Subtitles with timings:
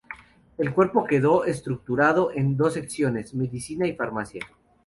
[0.57, 4.41] El cuerpo quedó estructurado en dos secciones: Medicina y Farmacia.